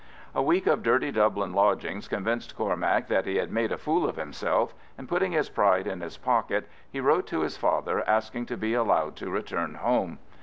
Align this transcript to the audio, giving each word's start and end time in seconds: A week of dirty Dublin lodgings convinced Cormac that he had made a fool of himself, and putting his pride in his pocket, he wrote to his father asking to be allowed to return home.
A 0.33 0.41
week 0.41 0.65
of 0.65 0.81
dirty 0.81 1.11
Dublin 1.11 1.53
lodgings 1.53 2.07
convinced 2.07 2.55
Cormac 2.57 3.05
that 3.05 3.27
he 3.27 3.35
had 3.35 3.51
made 3.51 3.71
a 3.71 3.77
fool 3.77 4.09
of 4.09 4.15
himself, 4.15 4.73
and 4.97 5.07
putting 5.07 5.31
his 5.31 5.47
pride 5.49 5.85
in 5.85 6.01
his 6.01 6.17
pocket, 6.17 6.67
he 6.89 6.99
wrote 6.99 7.27
to 7.27 7.41
his 7.41 7.55
father 7.55 8.03
asking 8.09 8.47
to 8.47 8.57
be 8.57 8.73
allowed 8.73 9.15
to 9.17 9.29
return 9.29 9.75
home. 9.75 10.17